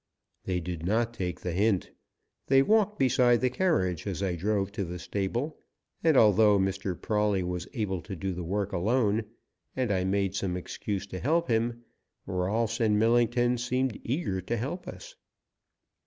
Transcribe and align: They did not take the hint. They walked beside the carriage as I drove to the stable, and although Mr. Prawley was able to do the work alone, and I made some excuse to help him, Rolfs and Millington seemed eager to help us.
They 0.45 0.59
did 0.59 0.83
not 0.83 1.13
take 1.13 1.41
the 1.41 1.51
hint. 1.51 1.91
They 2.47 2.63
walked 2.63 2.97
beside 2.97 3.39
the 3.39 3.51
carriage 3.51 4.07
as 4.07 4.23
I 4.23 4.35
drove 4.35 4.71
to 4.71 4.83
the 4.83 4.97
stable, 4.97 5.59
and 6.03 6.17
although 6.17 6.57
Mr. 6.57 6.99
Prawley 6.99 7.43
was 7.43 7.67
able 7.75 8.01
to 8.01 8.15
do 8.15 8.33
the 8.33 8.43
work 8.43 8.73
alone, 8.73 9.25
and 9.75 9.91
I 9.91 10.03
made 10.03 10.33
some 10.33 10.57
excuse 10.57 11.05
to 11.05 11.19
help 11.19 11.49
him, 11.49 11.83
Rolfs 12.25 12.79
and 12.79 12.97
Millington 12.97 13.59
seemed 13.59 13.99
eager 14.03 14.41
to 14.41 14.57
help 14.57 14.87
us. 14.87 15.13